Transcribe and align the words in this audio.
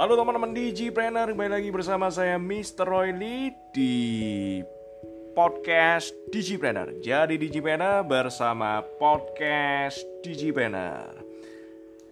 Halo 0.00 0.16
teman-teman 0.16 0.56
Digipreneur, 0.56 1.36
kembali 1.36 1.60
lagi 1.60 1.68
bersama 1.68 2.08
saya 2.08 2.40
Mr. 2.40 2.88
Lee 3.12 3.52
di 3.68 4.56
podcast 5.36 6.16
Digipreneur. 6.32 7.04
Jadi 7.04 7.36
Digipreneur 7.36 8.00
bersama 8.08 8.80
podcast 8.80 10.00
Digipreneur. 10.24 11.20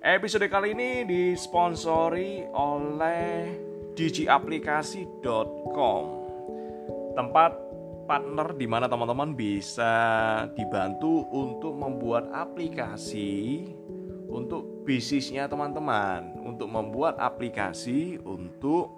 Episode 0.05 0.53
kali 0.53 0.77
ini 0.77 1.09
disponsori 1.09 2.45
oleh 2.53 3.57
digiaplikasi.com 3.97 6.05
Tempat 7.17 7.53
partner 8.05 8.53
di 8.53 8.69
mana 8.69 8.85
teman-teman 8.85 9.33
bisa 9.33 9.97
dibantu 10.53 11.25
untuk 11.33 11.73
membuat 11.73 12.29
aplikasi 12.37 13.65
untuk 14.29 14.78
bisnisnya 14.89 15.45
teman-teman, 15.45 16.41
untuk 16.41 16.73
membuat 16.73 17.21
aplikasi 17.21 18.17
untuk 18.25 18.97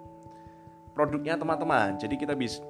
produknya 0.95 1.35
teman-teman. 1.35 1.99
Jadi 1.99 2.15
kita 2.15 2.31
bisa 2.31 2.63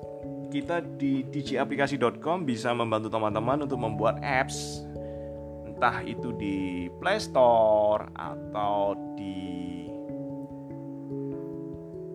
kita 0.50 0.82
di 0.98 1.22
digiaplikasi.com 1.30 2.44
bisa 2.44 2.74
membantu 2.74 3.14
teman-teman 3.14 3.64
untuk 3.64 3.80
membuat 3.80 4.20
apps 4.20 4.84
entah 5.70 6.02
itu 6.02 6.34
di 6.36 6.90
Play 6.98 7.22
Store 7.22 8.10
atau 8.18 8.98
di 9.14 9.61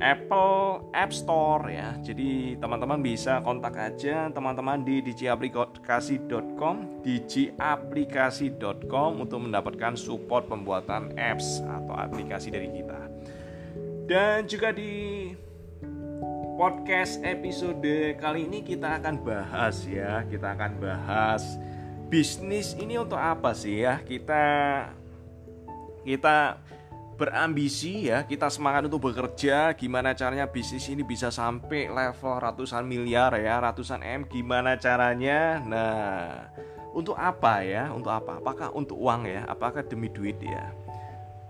Apple 0.06 0.86
App 0.94 1.10
Store 1.10 1.66
ya. 1.66 1.98
Jadi 1.98 2.54
teman-teman 2.62 3.02
bisa 3.02 3.42
kontak 3.42 3.74
aja 3.74 4.30
teman-teman 4.30 4.86
di 4.86 5.02
digiaplikasi.com, 5.02 7.02
digiaplikasi.com 7.02 9.10
untuk 9.18 9.42
mendapatkan 9.42 9.98
support 9.98 10.46
pembuatan 10.46 11.10
apps 11.18 11.58
atau 11.66 11.98
aplikasi 11.98 12.54
dari 12.54 12.70
kita. 12.70 13.10
Dan 14.06 14.46
juga 14.46 14.70
di 14.70 15.34
podcast 16.54 17.18
episode 17.26 18.14
kali 18.22 18.46
ini 18.46 18.62
kita 18.62 19.02
akan 19.02 19.26
bahas 19.26 19.82
ya, 19.90 20.22
kita 20.30 20.54
akan 20.54 20.78
bahas 20.78 21.58
bisnis 22.06 22.78
ini 22.78 22.94
untuk 22.94 23.18
apa 23.18 23.50
sih 23.58 23.82
ya? 23.82 23.98
Kita 24.06 24.46
kita 26.06 26.62
berambisi 27.16 28.12
ya 28.12 28.28
kita 28.28 28.52
semangat 28.52 28.92
untuk 28.92 29.10
bekerja 29.10 29.72
gimana 29.72 30.12
caranya 30.12 30.44
bisnis 30.44 30.86
ini 30.92 31.00
bisa 31.00 31.32
sampai 31.32 31.88
level 31.88 32.36
ratusan 32.36 32.84
miliar 32.84 33.32
ya 33.40 33.58
ratusan 33.58 34.04
m 34.04 34.28
gimana 34.28 34.76
caranya? 34.76 35.58
Nah 35.64 36.52
untuk 36.96 37.12
apa 37.16 37.60
ya? 37.60 37.92
Untuk 37.92 38.08
apa? 38.08 38.40
Apakah 38.40 38.72
untuk 38.72 38.96
uang 38.96 39.28
ya? 39.28 39.44
Apakah 39.44 39.84
demi 39.84 40.08
duit 40.08 40.40
ya? 40.40 40.72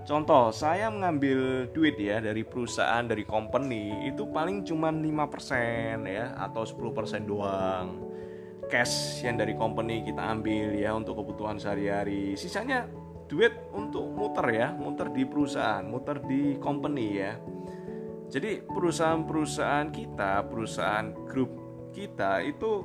Contoh, 0.06 0.54
saya 0.54 0.86
mengambil 0.86 1.66
duit 1.74 1.98
ya 1.98 2.22
dari 2.22 2.46
perusahaan, 2.46 3.02
dari 3.02 3.26
company 3.26 4.06
itu 4.06 4.22
paling 4.30 4.62
cuma 4.62 4.94
5% 4.94 6.06
ya 6.06 6.30
atau 6.38 6.62
10% 6.62 7.26
doang. 7.26 8.06
Cash 8.70 9.22
yang 9.26 9.38
dari 9.38 9.58
company 9.58 10.06
kita 10.06 10.22
ambil 10.22 10.74
ya 10.74 10.94
untuk 10.94 11.22
kebutuhan 11.22 11.58
sehari-hari. 11.58 12.38
Sisanya 12.38 12.86
duit 13.26 13.52
untuk 13.74 14.06
muter 14.06 14.46
ya, 14.54 14.68
muter 14.74 15.10
di 15.10 15.26
perusahaan, 15.26 15.82
muter 15.82 16.22
di 16.22 16.58
company 16.58 17.06
ya. 17.18 17.34
Jadi 18.26 18.62
perusahaan-perusahaan 18.66 19.90
kita, 19.94 20.46
perusahaan 20.50 21.14
grup 21.26 21.50
kita 21.94 22.42
itu 22.42 22.82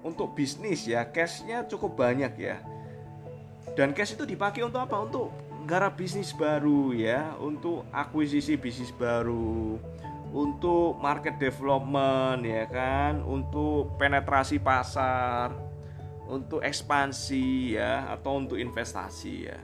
untuk 0.00 0.32
bisnis 0.32 0.88
ya, 0.88 1.04
cashnya 1.12 1.68
cukup 1.68 2.00
banyak 2.00 2.32
ya. 2.40 2.56
Dan 3.76 3.92
cash 3.92 4.16
itu 4.16 4.24
dipakai 4.24 4.64
untuk 4.64 4.80
apa? 4.80 4.96
Untuk 5.00 5.28
garap 5.68 6.00
bisnis 6.00 6.32
baru 6.32 6.96
ya, 6.96 7.36
untuk 7.36 7.84
akuisisi 7.92 8.56
bisnis 8.56 8.90
baru, 8.96 9.76
untuk 10.32 10.96
market 10.98 11.36
development 11.36 12.42
ya 12.42 12.64
kan, 12.66 13.20
untuk 13.20 13.94
penetrasi 14.00 14.58
pasar, 14.58 15.52
untuk 16.30 16.62
ekspansi 16.62 17.76
ya 17.76 18.08
atau 18.10 18.38
untuk 18.40 18.56
investasi 18.56 19.34
ya. 19.50 19.60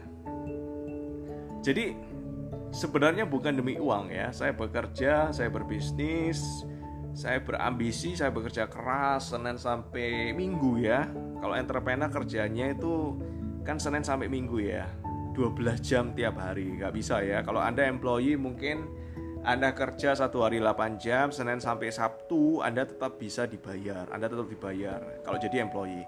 Jadi 1.67 1.99
sebenarnya 2.71 3.27
bukan 3.27 3.59
demi 3.59 3.75
uang 3.75 4.15
ya. 4.15 4.31
Saya 4.31 4.55
bekerja, 4.55 5.35
saya 5.35 5.51
berbisnis, 5.51 6.63
saya 7.11 7.43
berambisi, 7.43 8.15
saya 8.15 8.31
bekerja 8.31 8.71
keras 8.71 9.35
Senin 9.35 9.59
sampai 9.59 10.31
Minggu 10.31 10.79
ya. 10.79 11.11
Kalau 11.43 11.59
entrepreneur 11.59 12.07
kerjanya 12.07 12.71
itu 12.71 13.19
kan 13.67 13.83
Senin 13.83 14.07
sampai 14.07 14.31
Minggu 14.31 14.63
ya. 14.63 14.87
12 15.35 15.83
jam 15.83 16.15
tiap 16.15 16.39
hari, 16.39 16.79
nggak 16.79 16.95
bisa 16.95 17.19
ya. 17.21 17.43
Kalau 17.43 17.59
Anda 17.59 17.85
employee 17.91 18.39
mungkin 18.39 18.87
anda 19.47 19.71
kerja 19.71 20.11
satu 20.11 20.43
hari 20.43 20.59
8 20.59 20.99
jam, 20.99 21.31
Senin 21.31 21.63
sampai 21.63 21.95
Sabtu, 21.95 22.59
Anda 22.67 22.83
tetap 22.83 23.15
bisa 23.15 23.47
dibayar. 23.47 24.11
Anda 24.11 24.27
tetap 24.27 24.51
dibayar 24.51 24.99
kalau 25.23 25.39
jadi 25.39 25.63
employee. 25.63 26.03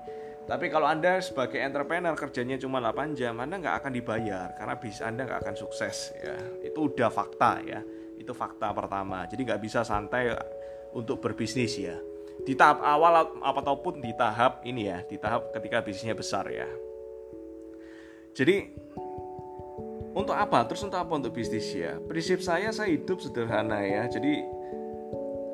Tapi 0.49 0.73
kalau 0.73 0.89
Anda 0.89 1.21
sebagai 1.21 1.61
entrepreneur 1.61 2.17
kerjanya 2.17 2.57
cuma 2.57 2.81
8 2.81 3.13
jam, 3.13 3.37
Anda 3.37 3.61
nggak 3.61 3.85
akan 3.85 3.93
dibayar 3.93 4.57
karena 4.57 4.75
bis 4.81 5.05
Anda 5.05 5.29
nggak 5.29 5.45
akan 5.45 5.57
sukses 5.61 6.17
ya. 6.17 6.41
Itu 6.65 6.89
udah 6.89 7.13
fakta 7.13 7.61
ya. 7.61 7.85
Itu 8.17 8.33
fakta 8.33 8.73
pertama. 8.73 9.29
Jadi 9.29 9.45
nggak 9.45 9.61
bisa 9.61 9.85
santai 9.85 10.33
untuk 10.97 11.21
berbisnis 11.21 11.77
ya. 11.77 12.01
Di 12.49 12.57
tahap 12.57 12.81
awal 12.81 13.29
ataupun 13.45 14.01
di 14.01 14.17
tahap 14.17 14.65
ini 14.65 14.89
ya, 14.89 15.05
di 15.05 15.21
tahap 15.21 15.53
ketika 15.53 15.85
bisnisnya 15.85 16.17
besar 16.17 16.49
ya. 16.49 16.65
Jadi 18.33 18.73
untuk 20.17 20.33
apa? 20.33 20.65
Terus 20.65 20.81
untuk 20.81 20.97
apa 20.97 21.13
untuk 21.13 21.37
bisnis 21.37 21.69
ya? 21.77 22.01
Prinsip 22.01 22.41
saya 22.41 22.73
saya 22.73 22.89
hidup 22.89 23.21
sederhana 23.21 23.85
ya. 23.85 24.09
Jadi 24.09 24.41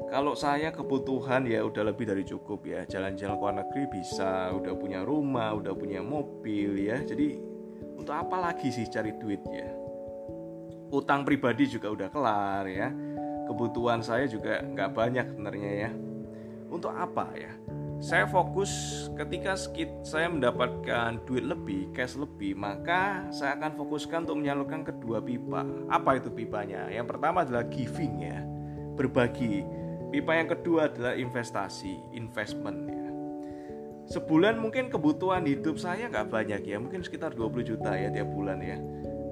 kalau 0.08 0.36
saya 0.36 0.70
kebutuhan 0.70 1.48
ya 1.48 1.64
udah 1.64 1.90
lebih 1.90 2.06
dari 2.08 2.22
cukup 2.22 2.64
ya. 2.68 2.84
Jalan-jalan 2.84 3.36
ke 3.36 3.42
luar 3.42 3.56
negeri 3.64 3.82
bisa 3.88 4.52
udah 4.52 4.74
punya 4.76 5.00
rumah 5.02 5.56
udah 5.56 5.72
punya 5.72 6.04
mobil 6.04 6.76
ya. 6.76 7.00
Jadi 7.00 7.38
untuk 7.96 8.14
apa 8.14 8.50
lagi 8.50 8.68
sih 8.68 8.84
cari 8.88 9.16
duit 9.16 9.40
ya? 9.48 9.68
Utang 10.92 11.24
pribadi 11.24 11.66
juga 11.66 11.90
udah 11.90 12.08
kelar 12.12 12.64
ya. 12.68 12.92
Kebutuhan 13.44 14.00
saya 14.00 14.28
juga 14.28 14.60
nggak 14.62 14.90
banyak 14.92 15.26
sebenarnya 15.34 15.70
ya. 15.88 15.90
Untuk 16.68 16.92
apa 16.92 17.32
ya? 17.36 17.52
Saya 18.04 18.28
fokus 18.28 18.68
ketika 19.16 19.56
saya 20.04 20.28
mendapatkan 20.28 21.24
duit 21.24 21.46
lebih, 21.46 21.88
cash 21.96 22.20
lebih, 22.20 22.52
maka 22.52 23.24
saya 23.32 23.56
akan 23.56 23.80
fokuskan 23.80 24.28
untuk 24.28 24.44
menyalurkan 24.44 24.84
kedua 24.84 25.24
pipa. 25.24 25.64
Apa 25.88 26.20
itu 26.20 26.28
pipanya? 26.28 26.92
Yang 26.92 27.16
pertama 27.16 27.48
adalah 27.48 27.64
giving 27.64 28.20
ya, 28.20 28.44
berbagi 28.98 29.64
Pipa 30.14 30.38
yang 30.38 30.46
kedua 30.46 30.86
adalah 30.86 31.18
investasi, 31.18 32.14
investment 32.14 32.86
ya. 32.86 33.10
Sebulan 34.14 34.62
mungkin 34.62 34.86
kebutuhan 34.86 35.42
hidup 35.42 35.74
saya 35.74 36.06
nggak 36.06 36.30
banyak 36.30 36.62
ya, 36.70 36.78
mungkin 36.78 37.02
sekitar 37.02 37.34
20 37.34 37.66
juta 37.66 37.98
ya 37.98 38.14
tiap 38.14 38.30
bulan 38.30 38.62
ya. 38.62 38.78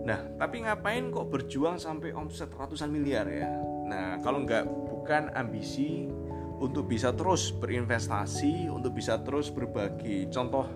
Nah, 0.02 0.26
tapi 0.42 0.66
ngapain 0.66 1.14
kok 1.14 1.30
berjuang 1.30 1.78
sampai 1.78 2.10
omset 2.18 2.50
ratusan 2.50 2.90
miliar 2.90 3.30
ya? 3.30 3.46
Nah, 3.86 4.18
kalau 4.26 4.42
nggak 4.42 4.66
bukan 4.66 5.30
ambisi 5.38 6.10
untuk 6.58 6.90
bisa 6.90 7.14
terus 7.14 7.54
berinvestasi, 7.54 8.66
untuk 8.66 8.98
bisa 8.98 9.22
terus 9.22 9.54
berbagi. 9.54 10.26
Contoh 10.34 10.66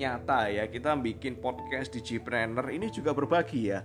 nyata 0.00 0.48
ya, 0.48 0.64
kita 0.72 0.96
bikin 0.96 1.44
podcast 1.44 1.92
di 1.92 2.00
Gpreneur 2.00 2.72
ini 2.72 2.88
juga 2.88 3.12
berbagi 3.12 3.68
ya 3.68 3.84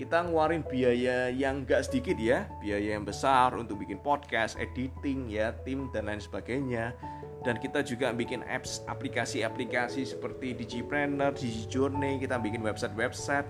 kita 0.00 0.24
ngeluarin 0.24 0.64
biaya 0.64 1.28
yang 1.28 1.68
gak 1.68 1.84
sedikit 1.84 2.16
ya. 2.16 2.48
Biaya 2.56 2.96
yang 2.96 3.04
besar 3.04 3.52
untuk 3.52 3.84
bikin 3.84 4.00
podcast 4.00 4.56
editing 4.56 5.28
ya 5.28 5.52
tim 5.68 5.92
dan 5.92 6.08
lain 6.08 6.24
sebagainya. 6.24 6.96
Dan 7.44 7.60
kita 7.60 7.84
juga 7.84 8.08
bikin 8.16 8.40
apps 8.48 8.80
aplikasi-aplikasi 8.88 10.08
seperti 10.08 10.56
Digipreneur, 10.56 11.36
Digijourney 11.36 12.16
kita 12.16 12.40
bikin 12.40 12.64
website-website. 12.64 13.44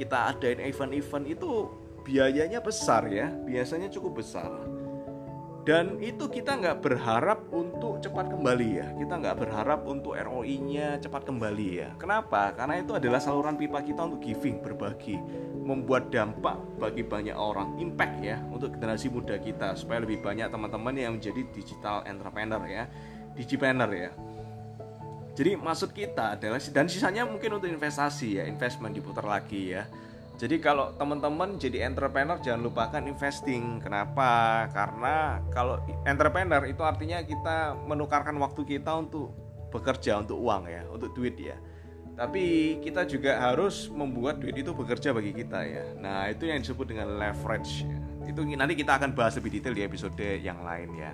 Kita 0.00 0.32
adain 0.32 0.64
event-event 0.64 1.28
itu 1.28 1.68
biayanya 2.08 2.64
besar 2.64 3.04
ya. 3.12 3.28
Biasanya 3.28 3.92
cukup 3.92 4.24
besar 4.24 4.71
dan 5.62 6.02
itu 6.02 6.26
kita 6.26 6.58
nggak 6.58 6.82
berharap 6.82 7.46
untuk 7.54 8.02
cepat 8.02 8.34
kembali 8.34 8.68
ya. 8.82 8.86
Kita 8.98 9.14
nggak 9.14 9.36
berharap 9.46 9.86
untuk 9.86 10.18
ROI-nya 10.18 10.98
cepat 10.98 11.22
kembali 11.22 11.68
ya. 11.70 11.88
Kenapa? 12.02 12.50
Karena 12.50 12.82
itu 12.82 12.98
adalah 12.98 13.22
saluran 13.22 13.54
pipa 13.54 13.78
kita 13.78 14.10
untuk 14.10 14.26
giving 14.26 14.58
berbagi 14.58 15.22
membuat 15.62 16.10
dampak 16.10 16.58
bagi 16.82 17.06
banyak 17.06 17.38
orang 17.38 17.78
impact 17.78 18.18
ya 18.18 18.42
untuk 18.50 18.74
generasi 18.74 19.06
muda 19.06 19.38
kita 19.38 19.78
supaya 19.78 20.02
lebih 20.02 20.18
banyak 20.18 20.50
teman-teman 20.50 20.94
yang 20.98 21.12
menjadi 21.14 21.46
digital 21.54 22.02
entrepreneur 22.10 22.62
ya 22.66 22.90
digipreneur 23.38 23.90
ya. 23.94 24.10
Jadi 25.32 25.56
maksud 25.56 25.94
kita 25.94 26.36
adalah 26.36 26.58
dan 26.58 26.90
sisanya 26.90 27.22
mungkin 27.22 27.56
untuk 27.56 27.70
investasi 27.70 28.42
ya 28.42 28.44
investment 28.50 28.98
diputar 28.98 29.24
lagi 29.24 29.78
ya 29.78 29.86
jadi 30.40 30.56
kalau 30.58 30.96
teman-teman 30.96 31.60
jadi 31.60 31.84
entrepreneur 31.84 32.40
jangan 32.40 32.62
lupakan 32.64 33.02
investing. 33.04 33.78
Kenapa? 33.84 34.64
Karena 34.72 35.44
kalau 35.52 35.78
entrepreneur 36.08 36.64
itu 36.64 36.80
artinya 36.80 37.20
kita 37.20 37.76
menukarkan 37.84 38.40
waktu 38.40 38.64
kita 38.64 38.96
untuk 38.96 39.36
bekerja 39.72 40.20
untuk 40.20 40.40
uang 40.40 40.68
ya 40.68 40.82
untuk 40.88 41.12
duit 41.12 41.36
ya. 41.36 41.56
Tapi 42.12 42.76
kita 42.84 43.08
juga 43.08 43.40
harus 43.40 43.88
membuat 43.88 44.40
duit 44.40 44.52
itu 44.56 44.72
bekerja 44.72 45.12
bagi 45.16 45.32
kita 45.32 45.64
ya. 45.64 45.84
Nah 45.96 46.28
itu 46.28 46.48
yang 46.48 46.60
disebut 46.60 46.92
dengan 46.92 47.16
leverage 47.16 47.84
ya. 47.84 47.98
itu 48.22 48.38
nanti 48.54 48.78
kita 48.78 49.02
akan 49.02 49.18
bahas 49.18 49.34
lebih 49.34 49.58
detail 49.58 49.74
di 49.74 49.82
episode 49.82 50.14
yang 50.40 50.62
lain 50.62 50.94
ya. 50.94 51.12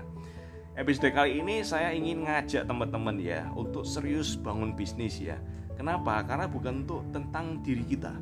Episode 0.79 1.11
kali 1.11 1.43
ini 1.43 1.67
saya 1.67 1.91
ingin 1.91 2.23
ngajak 2.29 2.69
teman-teman 2.69 3.19
ya 3.19 3.51
untuk 3.57 3.83
serius 3.83 4.39
bangun 4.39 4.77
bisnis 4.77 5.19
ya. 5.19 5.41
Kenapa? 5.75 6.23
Karena 6.27 6.47
bukan 6.47 6.87
untuk 6.87 7.03
tentang 7.11 7.63
diri 7.65 7.83
kita 7.83 8.13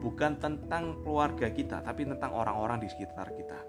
bukan 0.00 0.40
tentang 0.40 1.04
keluarga 1.04 1.52
kita 1.52 1.84
tapi 1.84 2.08
tentang 2.08 2.32
orang-orang 2.32 2.80
di 2.80 2.88
sekitar 2.88 3.30
kita 3.36 3.60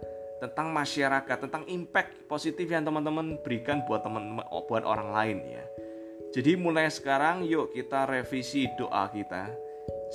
tentang 0.42 0.74
masyarakat 0.74 1.38
tentang 1.38 1.68
impact 1.70 2.26
positif 2.26 2.66
yang 2.66 2.82
teman-teman 2.82 3.38
berikan 3.46 3.86
buat 3.86 4.02
teman 4.02 4.40
buat 4.66 4.82
orang 4.88 5.14
lain 5.14 5.38
ya 5.46 5.64
jadi 6.32 6.56
mulai 6.56 6.88
sekarang 6.88 7.44
yuk 7.44 7.76
kita 7.76 8.08
revisi 8.08 8.64
doa 8.80 9.12
kita. 9.12 9.52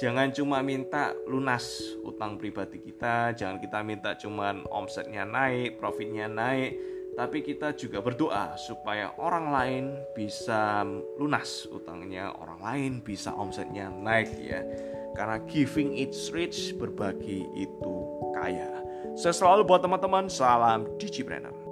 Jangan 0.00 0.32
cuma 0.32 0.64
minta 0.64 1.12
lunas 1.28 1.76
utang 2.08 2.40
pribadi 2.40 2.80
kita, 2.80 3.36
jangan 3.36 3.60
kita 3.60 3.84
minta 3.84 4.16
cuma 4.16 4.56
omsetnya 4.72 5.28
naik, 5.28 5.76
profitnya 5.76 6.24
naik, 6.24 6.72
tapi 7.20 7.44
kita 7.44 7.76
juga 7.76 8.00
berdoa 8.00 8.56
supaya 8.56 9.12
orang 9.20 9.52
lain 9.52 9.84
bisa 10.16 10.88
lunas 11.20 11.68
utangnya, 11.68 12.32
orang 12.32 12.60
lain 12.64 12.92
bisa 13.04 13.36
omsetnya 13.36 13.92
naik 13.92 14.32
ya. 14.40 14.64
Karena 15.16 15.40
giving 15.48 15.96
it's 15.96 16.28
rich, 16.28 16.76
berbagi 16.76 17.48
itu 17.56 17.94
kaya. 18.36 18.84
Saya 19.16 19.32
selalu 19.32 19.64
buat 19.64 19.80
teman-teman, 19.80 20.28
salam 20.28 20.84
Digipreneur. 21.00 21.65